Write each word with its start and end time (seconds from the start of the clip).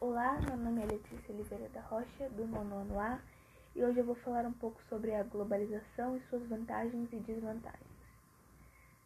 Olá, 0.00 0.38
meu 0.46 0.56
nome 0.56 0.80
é 0.80 0.86
Letícia 0.86 1.34
Oliveira 1.34 1.68
da 1.70 1.80
Rocha, 1.80 2.28
do 2.30 2.46
nono 2.46 3.00
A, 3.00 3.18
e 3.74 3.82
hoje 3.82 3.98
eu 3.98 4.04
vou 4.04 4.14
falar 4.14 4.46
um 4.46 4.52
pouco 4.52 4.80
sobre 4.88 5.12
a 5.12 5.24
globalização 5.24 6.16
e 6.16 6.20
suas 6.30 6.48
vantagens 6.48 7.12
e 7.12 7.16
desvantagens. 7.16 7.90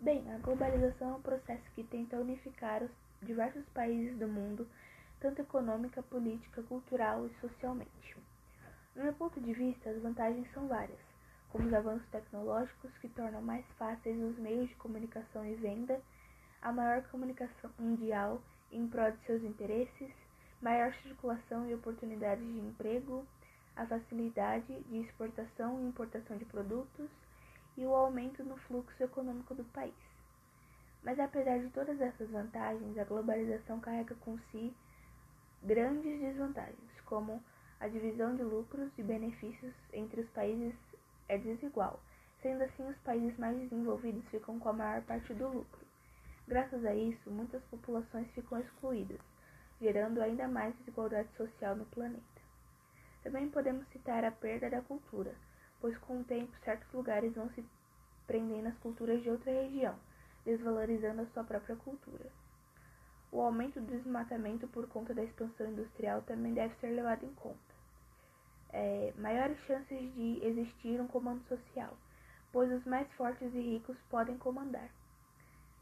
Bem, 0.00 0.32
a 0.32 0.38
globalização 0.38 1.10
é 1.10 1.12
um 1.16 1.20
processo 1.20 1.62
que 1.74 1.84
tenta 1.84 2.16
unificar 2.16 2.82
os 2.82 2.90
diversos 3.20 3.66
países 3.74 4.18
do 4.18 4.26
mundo, 4.26 4.66
tanto 5.20 5.42
econômica, 5.42 6.02
política, 6.02 6.62
cultural 6.62 7.26
e 7.26 7.34
socialmente. 7.38 8.16
No 8.96 9.02
meu 9.02 9.12
ponto 9.12 9.38
de 9.42 9.52
vista, 9.52 9.90
as 9.90 10.00
vantagens 10.00 10.50
são 10.54 10.68
várias, 10.68 11.00
como 11.50 11.68
os 11.68 11.74
avanços 11.74 12.08
tecnológicos 12.08 12.96
que 13.02 13.10
tornam 13.10 13.42
mais 13.42 13.66
fáceis 13.78 14.18
os 14.22 14.38
meios 14.38 14.70
de 14.70 14.74
comunicação 14.76 15.44
e 15.44 15.54
venda, 15.54 16.00
a 16.62 16.72
maior 16.72 17.02
comunicação 17.10 17.70
mundial 17.78 18.40
em 18.72 18.88
prol 18.88 19.10
de 19.10 19.22
seus 19.26 19.42
interesses, 19.42 20.27
maior 20.68 20.92
circulação 21.02 21.66
e 21.66 21.74
oportunidades 21.74 22.44
de 22.44 22.60
emprego, 22.60 23.24
a 23.74 23.86
facilidade 23.86 24.66
de 24.82 24.98
exportação 24.98 25.80
e 25.80 25.88
importação 25.88 26.36
de 26.36 26.44
produtos 26.44 27.08
e 27.74 27.86
o 27.86 27.94
aumento 27.94 28.44
no 28.44 28.54
fluxo 28.58 29.02
econômico 29.02 29.54
do 29.54 29.64
país. 29.64 29.94
Mas 31.02 31.18
apesar 31.18 31.58
de 31.58 31.70
todas 31.70 31.98
essas 31.98 32.28
vantagens, 32.28 32.98
a 32.98 33.04
globalização 33.04 33.80
carrega 33.80 34.14
com 34.16 34.38
si 34.50 34.74
grandes 35.62 36.20
desvantagens, 36.20 37.00
como 37.06 37.42
a 37.80 37.88
divisão 37.88 38.36
de 38.36 38.42
lucros 38.42 38.90
e 38.98 39.02
benefícios 39.02 39.72
entre 39.94 40.20
os 40.20 40.28
países 40.32 40.74
é 41.30 41.38
desigual, 41.38 41.98
sendo 42.42 42.62
assim 42.62 42.86
os 42.86 42.98
países 42.98 43.38
mais 43.38 43.56
desenvolvidos 43.56 44.28
ficam 44.28 44.58
com 44.58 44.68
a 44.68 44.74
maior 44.74 45.02
parte 45.04 45.32
do 45.32 45.48
lucro. 45.48 45.86
Graças 46.46 46.84
a 46.84 46.94
isso, 46.94 47.30
muitas 47.30 47.62
populações 47.70 48.28
ficam 48.32 48.58
excluídas, 48.58 49.20
gerando 49.80 50.20
ainda 50.20 50.48
mais 50.48 50.74
desigualdade 50.76 51.28
social 51.36 51.76
no 51.76 51.84
planeta. 51.86 52.22
Também 53.22 53.48
podemos 53.48 53.86
citar 53.88 54.24
a 54.24 54.30
perda 54.30 54.70
da 54.70 54.80
cultura, 54.82 55.34
pois 55.80 55.96
com 55.98 56.20
o 56.20 56.24
tempo 56.24 56.52
certos 56.64 56.90
lugares 56.92 57.34
vão 57.34 57.48
se 57.50 57.64
prendendo 58.26 58.68
às 58.68 58.78
culturas 58.78 59.22
de 59.22 59.30
outra 59.30 59.52
região, 59.52 59.94
desvalorizando 60.44 61.22
a 61.22 61.26
sua 61.26 61.44
própria 61.44 61.76
cultura. 61.76 62.30
O 63.30 63.40
aumento 63.40 63.80
do 63.80 63.86
desmatamento 63.86 64.66
por 64.68 64.88
conta 64.88 65.12
da 65.12 65.22
expansão 65.22 65.70
industrial 65.70 66.22
também 66.22 66.54
deve 66.54 66.74
ser 66.76 66.88
levado 66.88 67.24
em 67.24 67.34
conta. 67.34 67.58
É, 68.70 69.12
maiores 69.16 69.58
chances 69.66 70.14
de 70.14 70.44
existir 70.44 71.00
um 71.00 71.06
comando 71.06 71.42
social, 71.48 71.96
pois 72.52 72.70
os 72.72 72.84
mais 72.84 73.10
fortes 73.12 73.54
e 73.54 73.60
ricos 73.60 73.96
podem 74.10 74.38
comandar. 74.38 74.88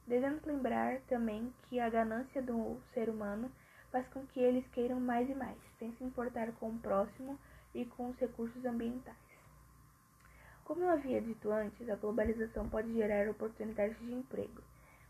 Devemos 0.06 0.44
lembrar 0.44 1.00
também 1.02 1.52
que 1.64 1.80
a 1.80 1.88
ganância 1.88 2.40
do 2.40 2.80
ser 2.94 3.08
humano 3.08 3.50
faz 3.96 4.06
com 4.08 4.26
que 4.26 4.40
eles 4.40 4.66
queiram 4.72 5.00
mais 5.00 5.26
e 5.30 5.34
mais, 5.34 5.56
sem 5.78 5.90
se 5.92 6.04
importar 6.04 6.52
com 6.60 6.68
o 6.68 6.78
próximo 6.80 7.38
e 7.74 7.86
com 7.86 8.10
os 8.10 8.18
recursos 8.18 8.62
ambientais. 8.66 9.16
Como 10.66 10.82
eu 10.82 10.90
havia 10.90 11.18
dito 11.22 11.50
antes, 11.50 11.88
a 11.88 11.96
globalização 11.96 12.68
pode 12.68 12.92
gerar 12.92 13.26
oportunidades 13.30 13.98
de 14.00 14.12
emprego, 14.12 14.60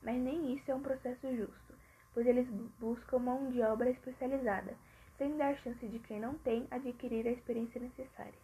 mas 0.04 0.14
nem 0.22 0.54
isso 0.54 0.70
é 0.70 0.74
um 0.74 0.82
processo 0.82 1.36
justo, 1.36 1.74
pois 2.14 2.28
eles 2.28 2.46
buscam 2.78 3.18
mão 3.18 3.50
de 3.50 3.60
obra 3.60 3.90
especializada, 3.90 4.76
sem 5.18 5.36
dar 5.36 5.56
chance 5.56 5.84
de 5.84 5.98
quem 5.98 6.20
não 6.20 6.34
tem 6.38 6.68
adquirir 6.70 7.26
a 7.26 7.32
experiência 7.32 7.80
necessária. 7.80 8.38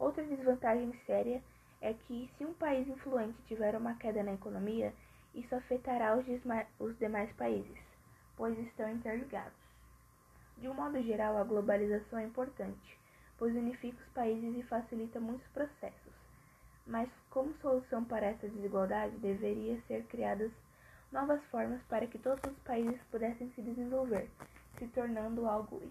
Outra 0.00 0.24
desvantagem 0.24 0.92
séria 1.06 1.40
é 1.80 1.94
que, 1.94 2.28
se 2.36 2.44
um 2.44 2.54
país 2.54 2.88
influente 2.88 3.38
tiver 3.46 3.76
uma 3.76 3.94
queda 3.94 4.20
na 4.24 4.34
economia, 4.34 4.92
isso 5.32 5.54
afetará 5.54 6.16
os, 6.16 6.26
os 6.80 6.98
demais 6.98 7.30
países 7.34 7.93
pois 8.36 8.58
estão 8.58 8.90
interligados. 8.90 9.58
De 10.58 10.68
um 10.68 10.74
modo 10.74 11.02
geral, 11.02 11.36
a 11.36 11.44
globalização 11.44 12.18
é 12.18 12.24
importante, 12.24 12.98
pois 13.38 13.54
unifica 13.54 14.00
os 14.02 14.12
países 14.12 14.56
e 14.56 14.62
facilita 14.62 15.20
muitos 15.20 15.46
processos. 15.48 16.12
Mas, 16.86 17.08
como 17.30 17.54
solução 17.54 18.04
para 18.04 18.26
essa 18.26 18.48
desigualdade, 18.48 19.16
deveria 19.16 19.80
ser 19.82 20.04
criadas 20.04 20.52
novas 21.10 21.42
formas 21.44 21.80
para 21.84 22.06
que 22.06 22.18
todos 22.18 22.42
os 22.50 22.58
países 22.64 23.00
pudessem 23.10 23.50
se 23.52 23.62
desenvolver, 23.62 24.28
se 24.78 24.86
tornando 24.88 25.48
algo 25.48 25.82